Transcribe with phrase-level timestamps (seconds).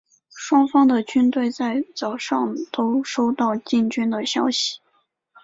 [0.35, 4.79] 双方的军队在早上都收到进军的消息。